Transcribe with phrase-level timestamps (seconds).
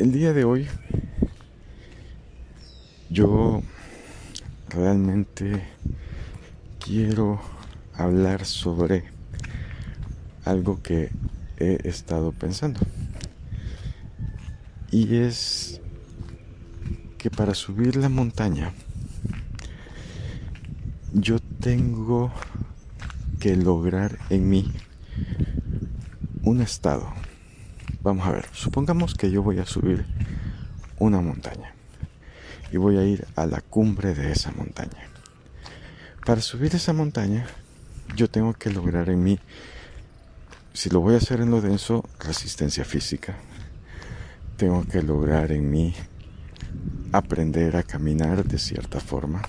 [0.00, 0.66] el día de hoy
[3.10, 3.62] yo
[4.70, 5.62] realmente
[6.82, 7.38] quiero
[7.92, 9.04] hablar sobre
[10.46, 11.10] algo que
[11.58, 12.80] he estado pensando.
[14.90, 15.82] Y es
[17.18, 18.72] que para subir la montaña
[21.12, 22.32] yo tengo
[23.38, 24.72] que lograr en mí
[26.42, 27.12] un estado.
[28.02, 30.06] Vamos a ver, supongamos que yo voy a subir
[30.98, 31.74] una montaña
[32.72, 35.06] y voy a ir a la cumbre de esa montaña.
[36.24, 37.46] Para subir esa montaña
[38.16, 39.38] yo tengo que lograr en mí,
[40.72, 43.36] si lo voy a hacer en lo denso, resistencia física.
[44.56, 45.94] Tengo que lograr en mí
[47.12, 49.42] aprender a caminar de cierta forma.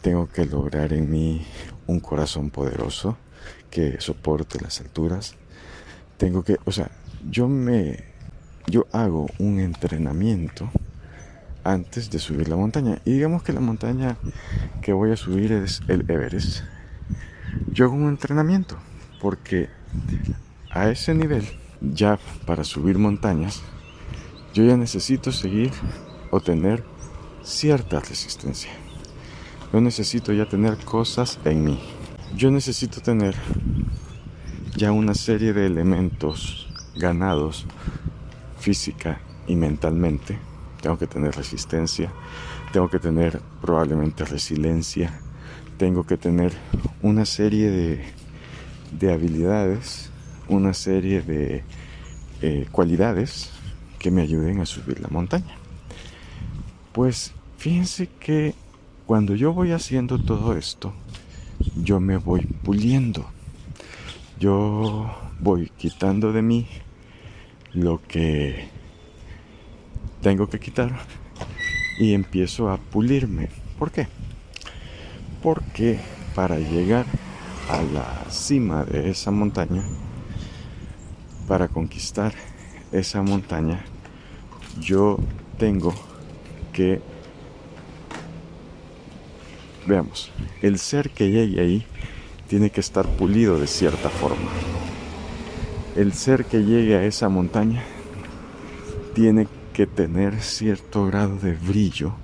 [0.00, 1.46] Tengo que lograr en mí
[1.86, 3.18] un corazón poderoso
[3.70, 5.36] que soporte las alturas.
[6.16, 6.90] Tengo que, o sea,
[7.30, 8.04] yo me,
[8.66, 10.70] yo hago un entrenamiento
[11.64, 13.00] antes de subir la montaña.
[13.04, 14.16] Y digamos que la montaña
[14.80, 16.62] que voy a subir es el Everest.
[17.72, 18.76] Yo hago un entrenamiento
[19.20, 19.68] porque
[20.70, 21.44] a ese nivel,
[21.80, 23.62] ya para subir montañas,
[24.54, 25.70] yo ya necesito seguir
[26.30, 26.82] o tener
[27.42, 28.70] cierta resistencia.
[29.72, 31.80] Yo necesito ya tener cosas en mí.
[32.36, 33.34] Yo necesito tener
[34.76, 36.61] ya una serie de elementos
[36.96, 37.66] ganados
[38.58, 40.38] física y mentalmente.
[40.80, 42.12] Tengo que tener resistencia,
[42.72, 45.20] tengo que tener probablemente resiliencia,
[45.78, 46.52] tengo que tener
[47.02, 48.04] una serie de,
[48.98, 50.10] de habilidades,
[50.48, 51.64] una serie de
[52.40, 53.50] eh, cualidades
[53.98, 55.54] que me ayuden a subir la montaña.
[56.92, 58.54] Pues fíjense que
[59.06, 60.92] cuando yo voy haciendo todo esto,
[61.76, 63.24] yo me voy puliendo.
[64.38, 65.10] Yo
[65.42, 66.68] voy quitando de mí
[67.72, 68.68] lo que
[70.22, 71.00] tengo que quitar
[71.98, 73.48] y empiezo a pulirme.
[73.76, 74.06] ¿Por qué?
[75.42, 75.98] Porque
[76.36, 77.06] para llegar
[77.68, 79.82] a la cima de esa montaña,
[81.48, 82.32] para conquistar
[82.92, 83.84] esa montaña,
[84.80, 85.18] yo
[85.58, 85.92] tengo
[86.72, 87.00] que,
[89.86, 90.30] veamos,
[90.62, 91.86] el ser que llegue ahí
[92.46, 94.50] tiene que estar pulido de cierta forma.
[95.94, 97.82] El ser que llegue a esa montaña
[99.14, 102.14] tiene que tener cierto grado de brillo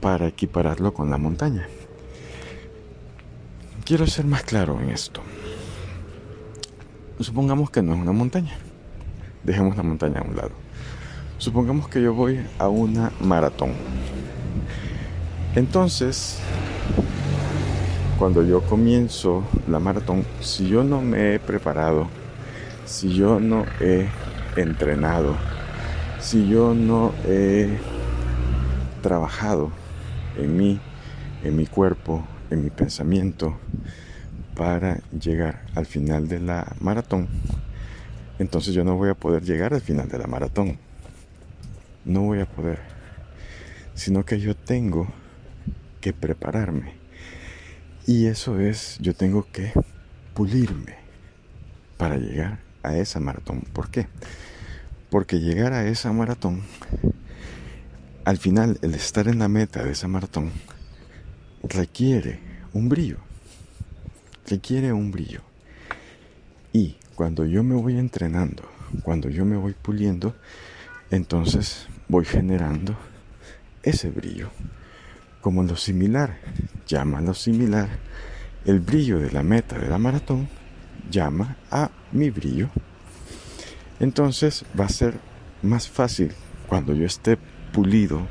[0.00, 1.66] para equipararlo con la montaña.
[3.84, 5.20] Quiero ser más claro en esto.
[7.18, 8.56] Supongamos que no es una montaña.
[9.42, 10.52] Dejemos la montaña a un lado.
[11.38, 13.72] Supongamos que yo voy a una maratón.
[15.56, 16.38] Entonces,
[18.16, 22.08] cuando yo comienzo la maratón, si yo no me he preparado,
[22.86, 24.08] si yo no he
[24.54, 25.36] entrenado,
[26.20, 27.78] si yo no he
[29.02, 29.72] trabajado
[30.38, 30.80] en mí,
[31.42, 33.58] en mi cuerpo, en mi pensamiento,
[34.54, 37.28] para llegar al final de la maratón,
[38.38, 40.78] entonces yo no voy a poder llegar al final de la maratón.
[42.04, 42.78] No voy a poder.
[43.94, 45.08] Sino que yo tengo
[46.00, 46.94] que prepararme.
[48.06, 49.72] Y eso es, yo tengo que
[50.34, 50.94] pulirme
[51.96, 53.62] para llegar a esa maratón.
[53.72, 54.06] ¿Por qué?
[55.10, 56.62] Porque llegar a esa maratón,
[58.24, 60.52] al final, el estar en la meta de esa maratón,
[61.62, 62.40] requiere
[62.72, 63.18] un brillo.
[64.46, 65.42] Requiere un brillo.
[66.72, 68.62] Y cuando yo me voy entrenando,
[69.02, 70.34] cuando yo me voy puliendo,
[71.10, 72.96] entonces voy generando
[73.82, 74.50] ese brillo.
[75.40, 76.38] Como lo similar
[76.86, 77.88] llama lo similar,
[78.64, 80.48] el brillo de la meta de la maratón
[81.10, 82.68] llama a mi brillo.
[84.00, 85.14] Entonces va a ser
[85.62, 86.32] más fácil
[86.66, 87.38] cuando yo esté
[87.72, 88.26] pulido,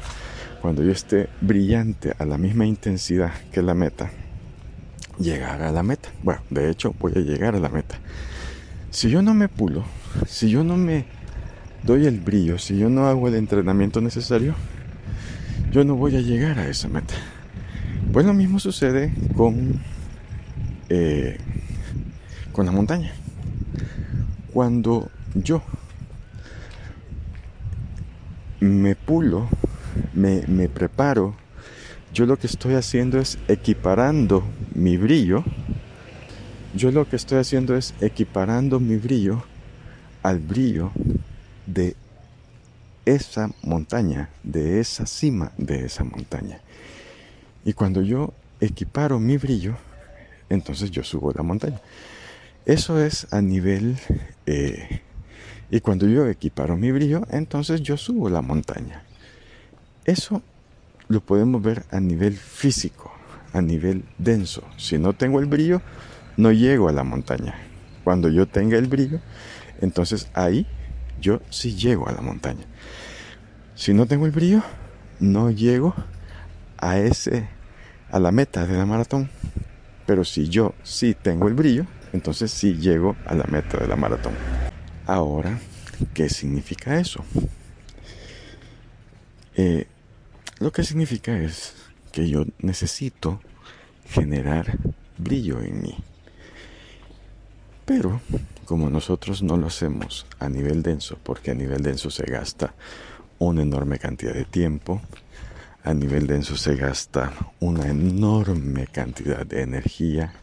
[0.61, 4.11] cuando yo esté brillante a la misma intensidad que la meta,
[5.19, 6.09] llegar a la meta.
[6.23, 7.97] Bueno, de hecho voy a llegar a la meta.
[8.91, 9.83] Si yo no me pulo,
[10.27, 11.05] si yo no me
[11.83, 14.55] doy el brillo, si yo no hago el entrenamiento necesario,
[15.71, 17.13] yo no voy a llegar a esa meta.
[18.13, 19.81] Pues lo mismo sucede con,
[20.89, 21.37] eh,
[22.55, 23.13] con la montaña.
[24.53, 25.61] Cuando yo
[28.61, 29.49] me pulo,
[30.13, 31.35] me, me preparo,
[32.13, 34.41] yo lo que estoy haciendo es equiparando
[34.73, 35.43] mi brillo,
[36.73, 39.43] yo lo que estoy haciendo es equiparando mi brillo
[40.23, 40.91] al brillo
[41.65, 41.97] de
[43.05, 46.61] esa montaña, de esa cima de esa montaña.
[47.65, 49.75] Y cuando yo equiparo mi brillo,
[50.49, 51.81] entonces yo subo la montaña.
[52.65, 53.97] Eso es a nivel
[54.47, 55.01] eh,
[55.69, 59.03] Y cuando yo equiparo mi brillo, entonces yo subo la montaña.
[60.05, 60.41] Eso
[61.07, 63.11] lo podemos ver a nivel físico,
[63.53, 64.63] a nivel denso.
[64.77, 65.81] Si no tengo el brillo,
[66.37, 67.55] no llego a la montaña.
[68.03, 69.19] Cuando yo tenga el brillo,
[69.81, 70.67] entonces ahí
[71.19, 72.65] yo sí llego a la montaña.
[73.75, 74.63] Si no tengo el brillo,
[75.19, 75.93] no llego
[76.77, 77.47] a ese
[78.11, 79.29] a la meta de la maratón.
[80.05, 81.85] Pero si yo sí tengo el brillo,
[82.15, 84.33] entonces sí llego a la meta de la maratón.
[85.05, 85.59] Ahora,
[86.13, 87.23] ¿qué significa eso?
[89.55, 89.87] Eh,
[90.59, 91.75] lo que significa es
[92.11, 93.41] que yo necesito
[94.09, 94.77] generar
[95.17, 95.95] brillo en mí.
[97.85, 98.21] Pero
[98.63, 102.73] como nosotros no lo hacemos a nivel denso, porque a nivel denso se gasta
[103.39, 105.01] una enorme cantidad de tiempo,
[105.83, 110.33] a nivel denso se gasta una enorme cantidad de energía,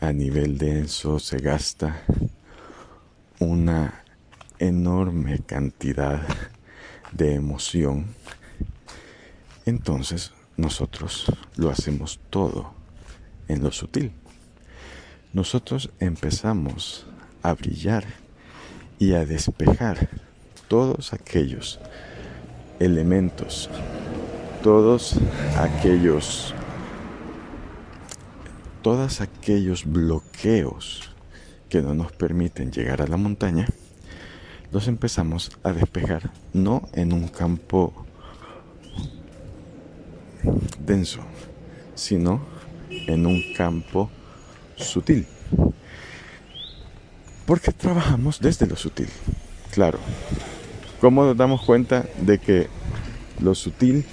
[0.00, 2.02] a nivel denso se gasta
[3.40, 4.04] una
[4.58, 6.20] enorme cantidad
[7.12, 8.06] de emoción,
[9.66, 12.72] entonces nosotros lo hacemos todo
[13.48, 14.12] en lo sutil.
[15.32, 17.06] Nosotros empezamos
[17.42, 18.04] a brillar
[18.98, 20.08] y a despejar
[20.68, 21.78] todos aquellos
[22.80, 23.70] elementos,
[24.62, 25.14] todos
[25.56, 26.54] aquellos,
[28.88, 31.10] todos aquellos bloqueos
[31.68, 33.68] que no nos permiten llegar a la montaña,
[34.72, 37.92] los empezamos a despejar no en un campo
[40.86, 41.20] denso,
[41.94, 42.40] sino
[42.88, 44.08] en un campo
[44.76, 45.26] sutil.
[47.44, 49.10] Porque trabajamos desde lo sutil.
[49.70, 49.98] Claro.
[50.98, 52.68] ¿Cómo nos damos cuenta de que
[53.42, 54.06] lo sutil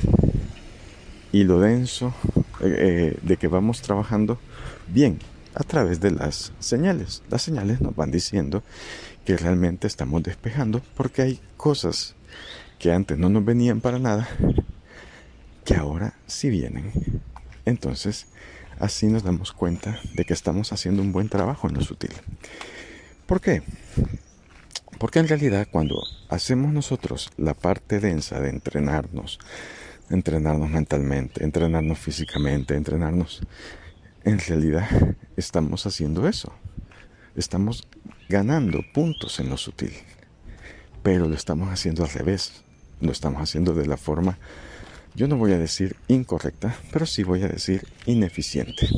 [1.31, 2.13] y lo denso,
[2.59, 4.37] eh, eh, de que vamos trabajando
[4.87, 5.19] bien
[5.53, 7.23] a través de las señales?
[7.29, 8.63] Las señales nos van diciendo
[9.25, 12.15] que realmente estamos despejando porque hay cosas
[12.79, 14.27] que antes no nos venían para nada,
[15.63, 16.91] que ahora sí vienen.
[17.65, 18.27] Entonces,
[18.79, 22.11] así nos damos cuenta de que estamos haciendo un buen trabajo en lo sutil.
[23.25, 23.63] ¿Por qué?
[24.99, 29.39] Porque en realidad cuando hacemos nosotros la parte densa de entrenarnos,
[30.09, 33.41] entrenarnos mentalmente, entrenarnos físicamente, entrenarnos,
[34.25, 34.89] en realidad
[35.37, 36.51] estamos haciendo eso.
[37.35, 37.87] Estamos
[38.27, 39.93] ganando puntos en lo sutil.
[41.03, 42.63] Pero lo estamos haciendo al revés.
[43.01, 44.37] Lo estamos haciendo de la forma,
[45.15, 48.89] yo no voy a decir incorrecta, pero sí voy a decir ineficiente.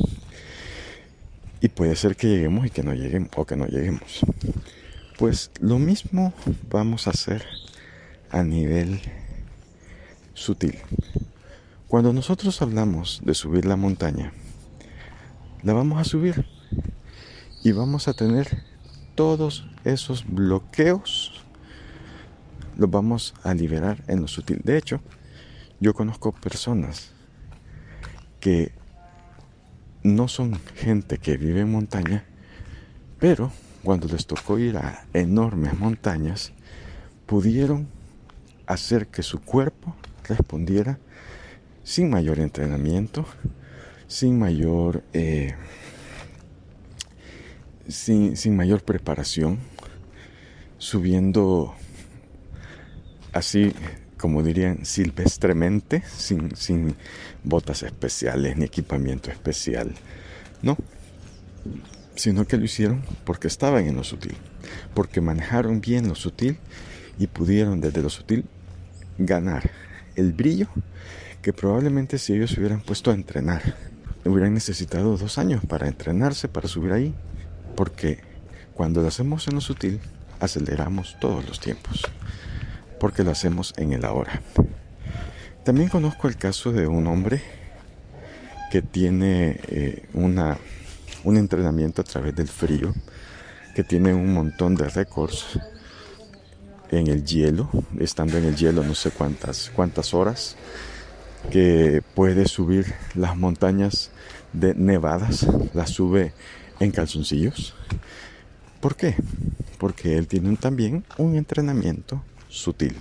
[1.60, 4.20] Y puede ser que lleguemos y que no lleguemos, o que no lleguemos.
[5.16, 6.32] Pues lo mismo
[6.70, 7.44] vamos a hacer
[8.30, 9.00] a nivel
[10.34, 10.78] sutil.
[11.86, 14.32] Cuando nosotros hablamos de subir la montaña,
[15.62, 16.46] la vamos a subir
[17.64, 18.62] y vamos a tener
[19.14, 21.44] todos esos bloqueos,
[22.76, 24.60] los vamos a liberar en lo sutil.
[24.62, 25.00] De hecho,
[25.80, 27.10] yo conozco personas
[28.40, 28.72] que
[30.02, 32.24] no son gente que vive en montaña,
[33.18, 33.50] pero
[33.82, 36.52] cuando les tocó ir a enormes montañas,
[37.26, 37.88] pudieron
[38.66, 39.96] hacer que su cuerpo
[40.28, 40.98] respondiera
[41.82, 43.24] sin mayor entrenamiento,
[44.08, 45.54] sin mayor, eh,
[47.86, 49.58] sin, sin mayor preparación,
[50.78, 51.74] subiendo
[53.32, 53.72] así
[54.18, 56.96] como dirían, silvestremente, sin, sin
[57.44, 59.94] botas especiales ni equipamiento especial.
[60.60, 60.76] No,
[62.16, 64.36] sino que lo hicieron porque estaban en lo sutil,
[64.92, 66.58] porque manejaron bien lo sutil
[67.18, 68.44] y pudieron desde lo sutil
[69.18, 69.70] ganar
[70.16, 70.68] el brillo
[71.40, 73.62] que probablemente si ellos se hubieran puesto a entrenar,
[74.28, 77.14] hubieran necesitado dos años para entrenarse, para subir ahí,
[77.76, 78.20] porque
[78.74, 80.00] cuando lo hacemos en lo sutil,
[80.40, 82.02] aceleramos todos los tiempos
[82.98, 84.42] porque lo hacemos en el ahora.
[85.64, 87.42] También conozco el caso de un hombre
[88.70, 90.58] que tiene eh, una,
[91.24, 92.94] un entrenamiento a través del frío,
[93.74, 95.58] que tiene un montón de récords
[96.90, 97.68] en el hielo,
[97.98, 100.56] estando en el hielo no sé cuántas, cuántas horas,
[101.50, 104.10] que puede subir las montañas
[104.52, 106.32] de nevadas, las sube
[106.80, 107.74] en calzoncillos.
[108.80, 109.16] ¿Por qué?
[109.78, 112.96] Porque él tiene también un entrenamiento sutil.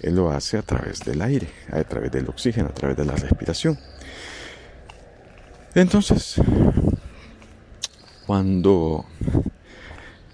[0.00, 3.16] Él lo hace a través del aire, a través del oxígeno, a través de la
[3.16, 3.78] respiración.
[5.74, 6.40] Entonces,
[8.26, 9.06] cuando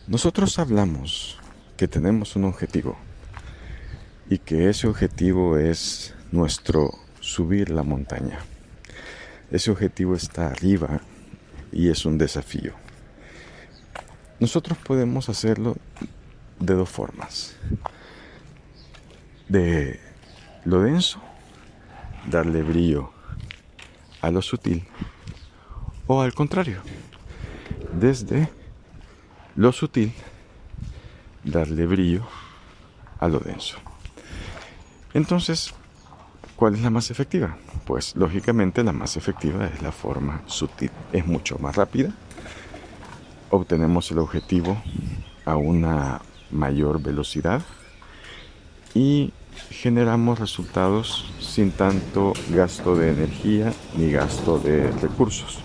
[0.06, 1.38] nosotros hablamos
[1.76, 2.96] que tenemos un objetivo
[4.28, 8.38] y que ese objetivo es nuestro subir la montaña,
[9.50, 11.00] ese objetivo está arriba
[11.72, 12.74] y es un desafío.
[14.40, 15.76] Nosotros podemos hacerlo
[16.60, 17.56] de dos formas.
[19.48, 20.00] De
[20.64, 21.20] lo denso,
[22.30, 23.10] darle brillo
[24.20, 24.84] a lo sutil,
[26.06, 26.82] o al contrario,
[27.98, 28.48] desde
[29.56, 30.12] lo sutil,
[31.42, 32.26] darle brillo
[33.18, 33.78] a lo denso.
[35.14, 35.74] Entonces,
[36.56, 37.56] ¿cuál es la más efectiva?
[37.84, 40.90] Pues lógicamente la más efectiva es la forma sutil.
[41.12, 42.12] Es mucho más rápida.
[43.50, 44.82] Obtenemos el objetivo
[45.44, 46.20] a una
[46.50, 47.62] mayor velocidad
[48.94, 49.32] y
[49.70, 55.60] generamos resultados sin tanto gasto de energía ni gasto de recursos.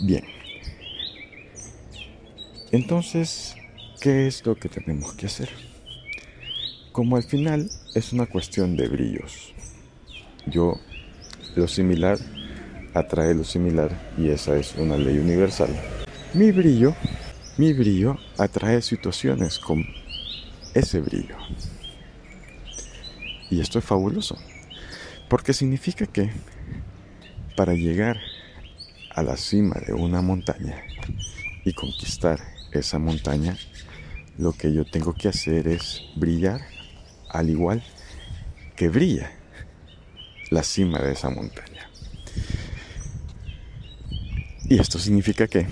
[0.00, 0.24] Bien.
[2.70, 3.54] Entonces,
[4.00, 5.48] ¿qué es lo que tenemos que hacer?
[6.92, 9.54] Como al final es una cuestión de brillos.
[10.46, 10.80] Yo,
[11.54, 12.18] lo similar
[12.92, 15.70] atrae lo similar y esa es una ley universal.
[16.32, 16.94] Mi brillo,
[17.56, 19.84] mi brillo atrae situaciones con
[20.74, 21.36] ese brillo.
[23.50, 24.36] Y esto es fabuloso,
[25.28, 26.30] porque significa que
[27.56, 28.18] para llegar
[29.14, 30.82] a la cima de una montaña
[31.64, 32.40] y conquistar
[32.72, 33.56] esa montaña,
[34.36, 36.73] lo que yo tengo que hacer es brillar
[37.34, 37.82] al igual
[38.76, 39.30] que brilla
[40.50, 41.90] la cima de esa montaña.
[44.68, 45.66] Y esto significa que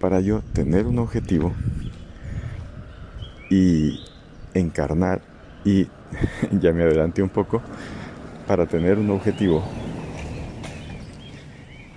[0.00, 1.52] para yo tener un objetivo
[3.50, 4.00] y
[4.54, 5.20] encarnar,
[5.64, 5.88] y
[6.60, 7.60] ya me adelanté un poco,
[8.46, 9.64] para tener un objetivo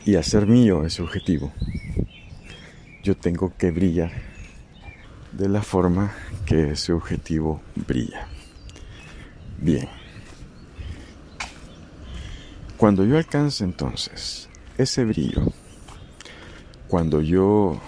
[0.06, 1.52] y hacer mío ese objetivo,
[3.04, 4.12] yo tengo que brillar
[5.32, 6.14] de la forma
[6.46, 8.37] que ese objetivo brilla.
[9.58, 9.90] Bien.
[12.78, 15.52] Cuando yo alcance entonces ese brillo,
[16.88, 17.82] cuando yo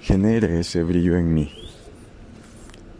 [0.00, 1.52] genere ese brillo en mí,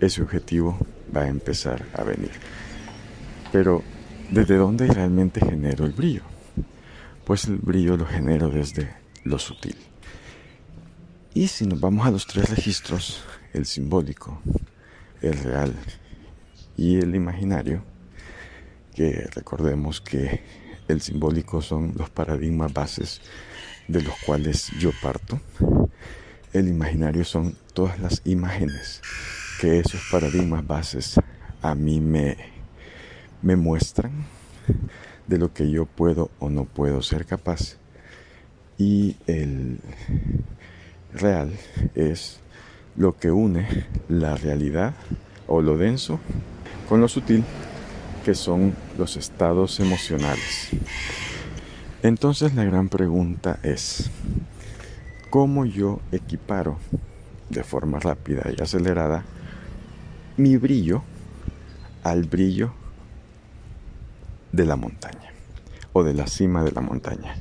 [0.00, 0.76] ese objetivo
[1.16, 2.32] va a empezar a venir.
[3.52, 3.82] Pero,
[4.30, 6.22] ¿desde dónde realmente genero el brillo?
[7.24, 9.76] Pues el brillo lo genero desde lo sutil.
[11.34, 14.40] Y si nos vamos a los tres registros, el simbólico,
[15.22, 15.74] el real
[16.78, 17.82] y el imaginario,
[18.94, 20.40] que recordemos que
[20.88, 23.20] el simbólico son los paradigmas bases
[23.86, 25.38] de los cuales yo parto,
[26.54, 29.02] el imaginario son todas las imágenes
[29.60, 31.20] que esos paradigmas bases
[31.60, 32.38] a mí me,
[33.42, 34.12] me muestran
[35.26, 37.76] de lo que yo puedo o no puedo ser capaz.
[38.78, 39.80] Y el,
[41.12, 41.52] real
[41.94, 42.40] es
[42.96, 43.66] lo que une
[44.08, 44.94] la realidad
[45.46, 46.20] o lo denso
[46.88, 47.44] con lo sutil,
[48.24, 50.70] que son los estados emocionales.
[52.02, 54.10] Entonces la gran pregunta es,
[55.30, 56.78] ¿cómo yo equiparo
[57.50, 59.24] de forma rápida y acelerada
[60.36, 61.02] mi brillo
[62.04, 62.72] al brillo
[64.52, 65.32] de la montaña
[65.92, 67.34] o de la cima de la montaña?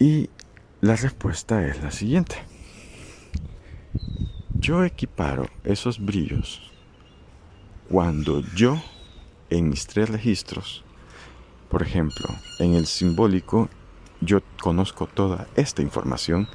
[0.00, 0.30] Y
[0.80, 2.36] la respuesta es la siguiente.
[4.58, 6.71] Yo equiparo esos brillos
[7.88, 8.80] cuando yo
[9.50, 10.84] en mis tres registros,
[11.68, 13.68] por ejemplo, en el simbólico,
[14.20, 16.48] yo conozco toda esta información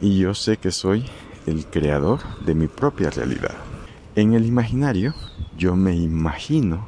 [0.00, 1.04] y yo sé que soy
[1.46, 3.54] el creador de mi propia realidad.
[4.14, 5.14] En el imaginario,
[5.56, 6.86] yo me imagino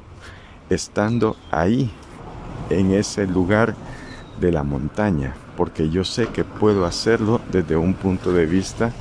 [0.70, 1.90] estando ahí,
[2.70, 3.74] en ese lugar
[4.40, 8.92] de la montaña, porque yo sé que puedo hacerlo desde un punto de vista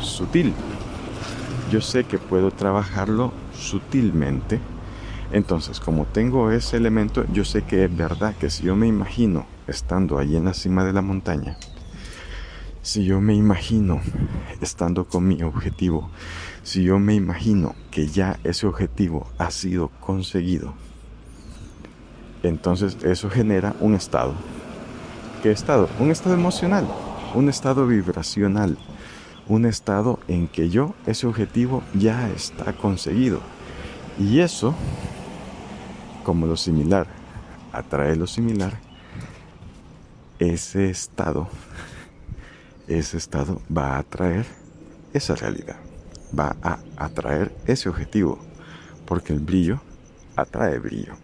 [0.00, 0.54] sutil.
[1.70, 4.60] Yo sé que puedo trabajarlo sutilmente.
[5.32, 9.46] Entonces, como tengo ese elemento, yo sé que es verdad que si yo me imagino
[9.66, 11.56] estando allí en la cima de la montaña,
[12.82, 14.00] si yo me imagino
[14.60, 16.10] estando con mi objetivo,
[16.62, 20.74] si yo me imagino que ya ese objetivo ha sido conseguido,
[22.42, 24.34] entonces eso genera un estado
[25.42, 25.88] ¿Qué estado?
[25.98, 26.86] Un estado emocional,
[27.34, 28.78] un estado vibracional,
[29.48, 33.40] un estado en que yo, ese objetivo ya está conseguido.
[34.18, 34.74] Y eso,
[36.24, 37.06] como lo similar
[37.72, 38.78] atrae lo similar,
[40.38, 41.48] ese estado,
[42.86, 44.46] ese estado va a atraer
[45.12, 45.76] esa realidad,
[46.38, 48.38] va a atraer ese objetivo,
[49.06, 49.80] porque el brillo
[50.36, 51.14] atrae brillo.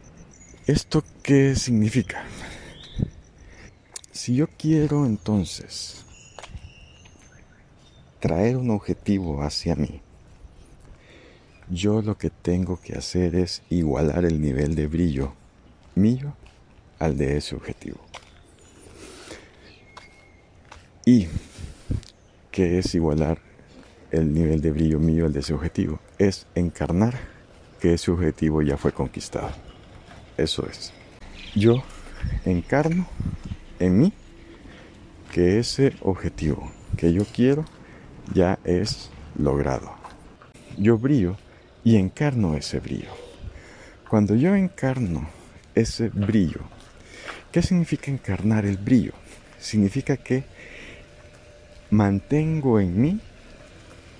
[0.66, 2.22] ¿Esto qué significa?
[4.10, 6.04] Si yo quiero entonces
[8.20, 10.00] traer un objetivo hacia mí,
[11.70, 15.32] yo lo que tengo que hacer es igualar el nivel de brillo
[15.94, 16.34] mío
[16.98, 17.98] al de ese objetivo.
[21.04, 21.28] ¿Y
[22.50, 23.38] que es igualar
[24.10, 26.00] el nivel de brillo mío al de ese objetivo.
[26.18, 27.18] Es encarnar
[27.80, 29.50] que ese objetivo ya fue conquistado.
[30.36, 30.92] Eso es.
[31.54, 31.82] Yo
[32.44, 33.06] encarno
[33.78, 34.12] en mí
[35.32, 37.64] que ese objetivo que yo quiero
[38.32, 39.92] ya es logrado.
[40.76, 41.36] Yo brillo
[41.84, 43.10] y encarno ese brillo.
[44.08, 45.28] Cuando yo encarno
[45.74, 46.60] ese brillo,
[47.52, 49.12] ¿qué significa encarnar el brillo?
[49.58, 50.44] Significa que
[51.90, 53.20] mantengo en mí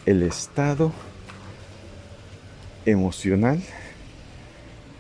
[0.07, 0.93] el estado
[2.87, 3.63] emocional,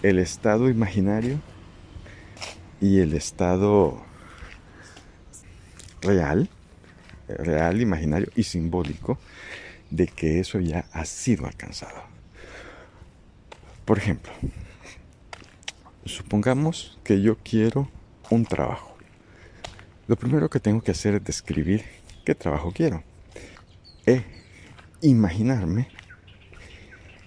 [0.02, 1.40] el estado imaginario
[2.80, 4.02] y el estado
[6.00, 6.48] real,
[7.28, 9.18] real, imaginario y simbólico
[9.90, 12.02] de que eso ya ha sido alcanzado.
[13.84, 14.32] Por ejemplo,
[16.04, 17.88] supongamos que yo quiero
[18.30, 18.96] un trabajo.
[20.06, 21.84] Lo primero que tengo que hacer es describir
[22.24, 23.02] qué trabajo quiero.
[24.06, 24.24] E
[25.00, 25.88] imaginarme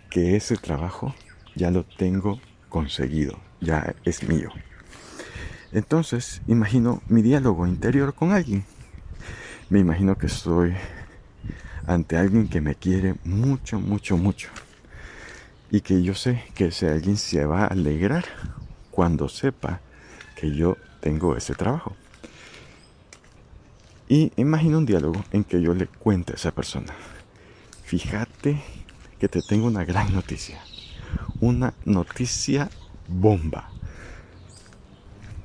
[0.10, 1.16] que ese trabajo
[1.56, 2.40] ya lo tengo
[2.70, 4.50] conseguido, ya es mío.
[5.72, 8.66] Entonces, imagino mi diálogo interior con alguien.
[9.72, 10.76] Me imagino que estoy
[11.88, 14.50] ante alguien que me quiere mucho, mucho, mucho.
[15.70, 18.26] Y que yo sé que ese alguien se va a alegrar
[18.92, 19.80] cuando sepa
[20.36, 21.96] que yo tengo ese trabajo.
[24.10, 26.94] Y imagino un diálogo en que yo le cuente a esa persona,
[27.86, 28.62] fíjate
[29.20, 30.60] que te tengo una gran noticia.
[31.40, 32.70] Una noticia
[33.08, 33.72] bomba.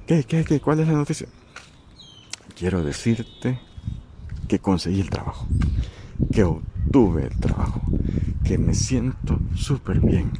[0.05, 0.59] ¿Qué, qué, qué?
[0.59, 1.29] ¿Cuál es la noticia?
[2.57, 3.61] Quiero decirte
[4.49, 5.47] que conseguí el trabajo,
[6.33, 7.81] que obtuve el trabajo,
[8.45, 10.31] que me siento súper bien.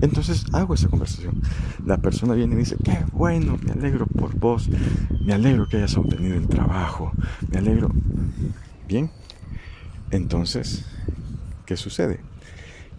[0.00, 1.40] Entonces hago esa conversación.
[1.84, 4.68] La persona viene y dice, qué bueno, me alegro por vos,
[5.24, 7.12] me alegro que hayas obtenido el trabajo,
[7.50, 7.90] me alegro.
[8.86, 9.10] Bien,
[10.10, 10.84] entonces,
[11.66, 12.20] ¿qué sucede?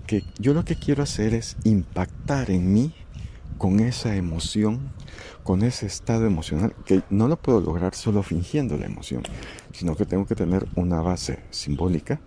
[0.05, 2.93] Que yo lo que quiero hacer es impactar en mí
[3.59, 4.89] con esa emoción,
[5.43, 9.21] con ese estado emocional, que no lo puedo lograr solo fingiendo la emoción,
[9.73, 12.21] sino que tengo que tener una base simbólica,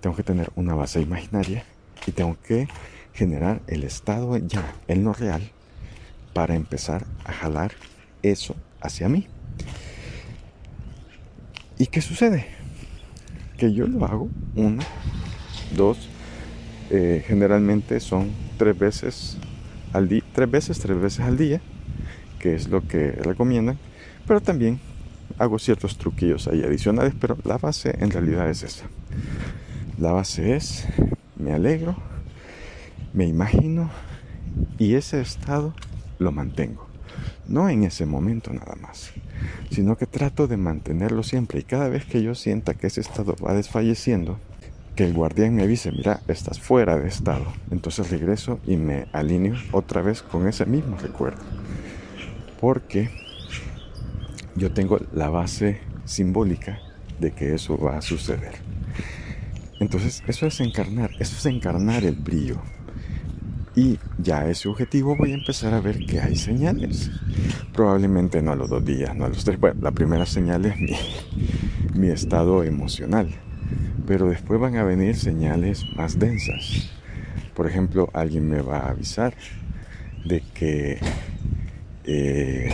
[0.00, 1.64] tengo que tener una base imaginaria
[2.06, 2.68] y tengo que
[3.14, 5.50] generar el estado ya en lo real
[6.34, 7.72] para empezar a jalar
[8.22, 9.26] eso hacia mí.
[11.78, 12.48] ¿Y qué sucede?
[13.56, 14.84] Que yo lo hago una,
[15.74, 16.10] dos,
[16.90, 19.38] eh, generalmente son tres veces
[19.92, 21.60] al día, tres veces, tres veces al día,
[22.38, 23.78] que es lo que recomiendan,
[24.26, 24.80] pero también
[25.38, 28.86] hago ciertos truquillos ahí adicionales, pero la base en realidad es esa.
[29.98, 30.86] La base es,
[31.36, 31.96] me alegro,
[33.12, 33.90] me imagino
[34.78, 35.74] y ese estado
[36.18, 36.86] lo mantengo.
[37.48, 39.12] No en ese momento nada más,
[39.70, 43.36] sino que trato de mantenerlo siempre y cada vez que yo sienta que ese estado
[43.44, 44.38] va desfalleciendo,
[44.96, 47.44] que el guardián me avise, mira, estás fuera de estado.
[47.70, 51.42] Entonces regreso y me alineo otra vez con ese mismo recuerdo.
[52.60, 53.10] Porque
[54.56, 56.80] yo tengo la base simbólica
[57.20, 58.54] de que eso va a suceder.
[59.80, 62.56] Entonces eso es encarnar, eso es encarnar el brillo.
[63.74, 67.10] Y ya ese objetivo voy a empezar a ver que hay señales.
[67.74, 69.60] Probablemente no a los dos días, no a los tres.
[69.60, 70.76] Bueno, la primera señal es
[71.94, 73.28] mi estado emocional
[74.06, 76.90] pero después van a venir señales más densas.
[77.54, 79.34] Por ejemplo, alguien me va a avisar
[80.24, 80.98] de que,
[82.04, 82.68] eh,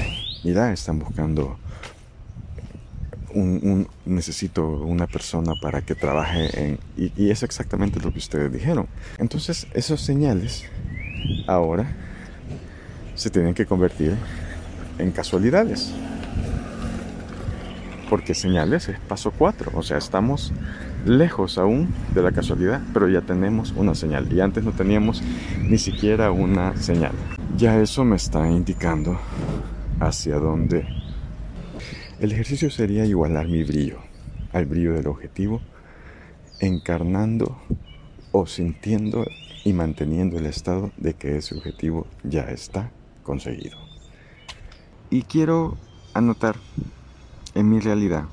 [0.44, 1.58] mira, están buscando
[3.34, 6.78] un, necesito una persona para que trabaje en...
[6.96, 8.86] Y, y, es exactamente lo que ustedes dijeron.
[9.18, 10.64] Entonces, esas señales
[11.46, 11.86] ahora
[13.14, 14.16] se tienen que convertir
[14.98, 15.92] en casualidades.
[18.12, 19.72] Porque señales es paso 4.
[19.72, 20.52] O sea, estamos
[21.06, 24.30] lejos aún de la casualidad, pero ya tenemos una señal.
[24.30, 25.22] Y antes no teníamos
[25.62, 27.12] ni siquiera una señal.
[27.56, 29.18] Ya eso me está indicando
[29.98, 30.86] hacia dónde.
[32.20, 34.00] El ejercicio sería igualar mi brillo
[34.52, 35.62] al brillo del objetivo,
[36.60, 37.62] encarnando
[38.30, 39.24] o sintiendo
[39.64, 42.90] y manteniendo el estado de que ese objetivo ya está
[43.22, 43.78] conseguido.
[45.08, 45.78] Y quiero
[46.12, 46.56] anotar
[47.54, 48.24] en mi realidad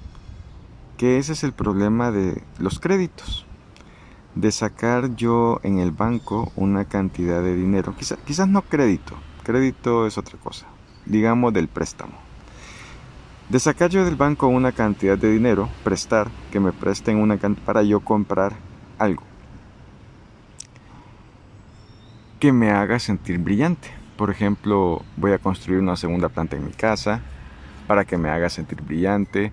[1.00, 3.46] que ese es el problema de los créditos.
[4.36, 10.18] De sacar yo en el banco una cantidad de dinero, quizás no crédito, crédito es
[10.18, 10.68] otra cosa,
[11.06, 12.14] digamos del préstamo.
[13.48, 17.66] De sacar yo del banco una cantidad de dinero, prestar, que me presten una cantidad
[17.66, 18.54] para yo comprar
[18.98, 19.24] algo
[22.42, 23.90] que me haga sentir brillante.
[24.18, 27.22] Por ejemplo, voy a construir una segunda planta en mi casa
[27.90, 29.52] para que me haga sentir brillante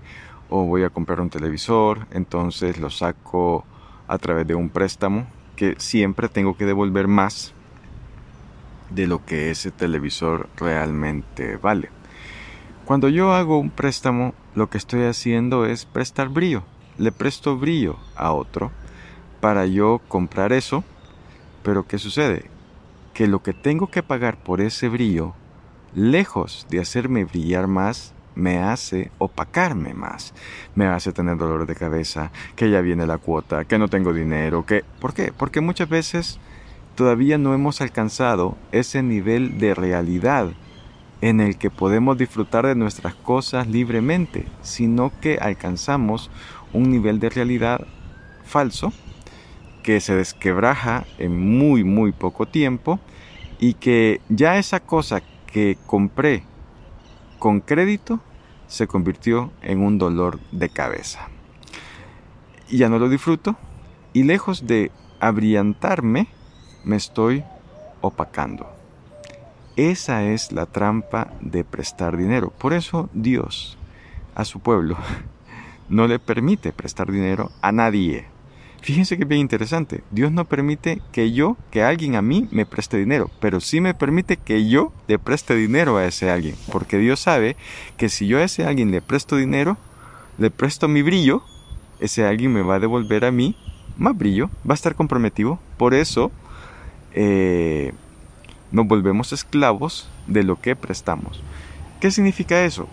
[0.51, 3.65] o voy a comprar un televisor, entonces lo saco
[4.09, 7.55] a través de un préstamo que siempre tengo que devolver más
[8.91, 11.89] de lo que ese televisor realmente vale.
[12.85, 16.63] Cuando yo hago un préstamo, lo que estoy haciendo es prestar brillo.
[16.99, 18.71] Le presto brillo a otro
[19.41, 20.85] para yo comprar eso.
[21.63, 22.51] Pero ¿qué sucede?
[23.15, 25.33] Que lo que tengo que pagar por ese brillo,
[25.95, 30.33] lejos de hacerme brillar más, me hace opacarme más,
[30.77, 34.65] me hace tener dolor de cabeza, que ya viene la cuota, que no tengo dinero,
[34.65, 34.85] que...
[35.01, 35.33] ¿Por qué?
[35.37, 36.39] Porque muchas veces
[36.95, 40.51] todavía no hemos alcanzado ese nivel de realidad
[41.21, 46.31] en el que podemos disfrutar de nuestras cosas libremente, sino que alcanzamos
[46.73, 47.87] un nivel de realidad
[48.45, 48.93] falso
[49.83, 53.01] que se desquebraja en muy muy poco tiempo
[53.59, 56.43] y que ya esa cosa que compré
[57.39, 58.21] con crédito
[58.69, 61.29] se convirtió en un dolor de cabeza.
[62.69, 63.57] Ya no lo disfruto
[64.13, 66.29] y lejos de abrillantarme,
[66.85, 67.45] me estoy
[68.01, 68.67] opacando.
[69.77, 72.51] Esa es la trampa de prestar dinero.
[72.51, 73.77] Por eso Dios
[74.35, 74.97] a su pueblo
[75.89, 78.27] no le permite prestar dinero a nadie.
[78.87, 80.05] Fíjense que bien interesante.
[80.13, 83.95] Dios no permite que yo, que alguien a mí me preste dinero, pero sí me
[83.95, 86.55] permite que yo le preste dinero a ese alguien.
[86.71, 87.57] Porque Dios sabe
[87.97, 89.77] que si yo a ese alguien le presto dinero,
[90.39, 91.43] le presto mi brillo,
[91.99, 93.57] ese alguien me va a devolver a mí
[93.97, 95.59] más brillo, va a estar comprometido.
[95.79, 96.31] Por eso
[97.13, 97.93] eh,
[98.71, 101.43] nos volvemos esclavos de lo que prestamos.
[101.99, 102.87] ¿Qué significa eso?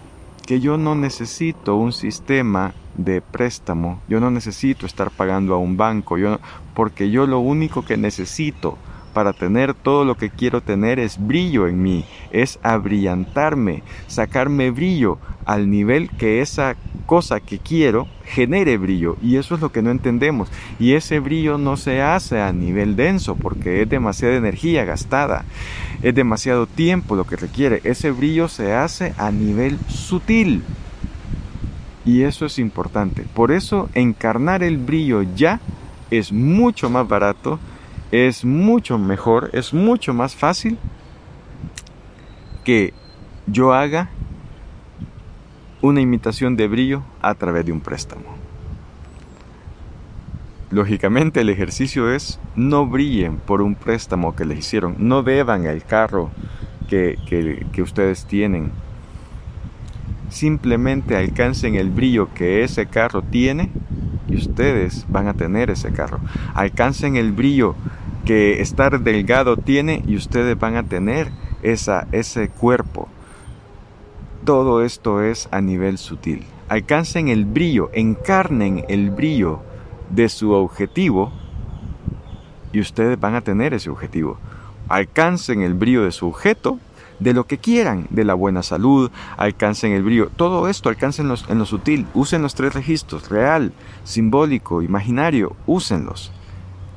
[0.46, 5.78] Que yo no necesito un sistema de préstamo, yo no necesito estar pagando a un
[5.78, 6.40] banco, yo,
[6.74, 8.78] porque yo lo único que necesito
[9.14, 15.18] para tener todo lo que quiero tener es brillo en mí, es abrillantarme, sacarme brillo
[15.46, 19.18] al nivel que esa cosa que quiero genere brillo.
[19.22, 20.50] Y eso es lo que no entendemos.
[20.80, 25.46] Y ese brillo no se hace a nivel denso porque es demasiada energía gastada
[26.04, 27.82] es demasiado tiempo lo que requiere.
[27.86, 30.62] Ese brillo se hace a nivel sutil.
[32.06, 33.26] Y eso es importante.
[33.34, 35.62] Por eso encarnar el brillo ya
[36.12, 37.58] es mucho más barato
[38.14, 40.78] es mucho mejor es mucho más fácil
[42.64, 42.94] que
[43.48, 44.12] yo haga
[45.82, 48.38] una imitación de brillo a través de un préstamo.
[50.70, 55.84] Lógicamente el ejercicio es no brillen por un préstamo que les hicieron, no beban el
[55.84, 56.30] carro
[56.88, 57.18] que,
[57.72, 58.72] que ustedes tienen,
[60.30, 63.72] simplemente alcancen el brillo que ese carro tiene
[64.30, 66.20] y ustedes van a tener ese carro.
[66.54, 67.76] Alcancen el brillo
[68.26, 71.32] que estar delgado tiene y ustedes van a tener
[71.62, 73.08] esa, ese cuerpo.
[74.46, 76.46] Todo esto es a nivel sutil.
[76.70, 79.62] Alcancen el brillo, encarnen el brillo
[80.10, 81.32] de su objetivo
[82.72, 84.38] y ustedes van a tener ese objetivo.
[84.90, 86.80] Alcancen el brillo de su objeto,
[87.20, 90.30] de lo que quieran, de la buena salud, alcancen el brillo.
[90.36, 92.06] Todo esto alcancen en lo sutil.
[92.14, 93.72] Usen los tres registros, real,
[94.04, 96.32] simbólico, imaginario, úsenlos.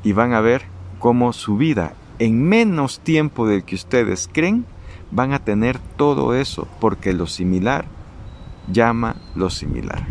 [0.03, 4.65] Y van a ver cómo su vida en menos tiempo del que ustedes creen
[5.11, 7.85] van a tener todo eso porque lo similar
[8.73, 10.07] llama lo similar.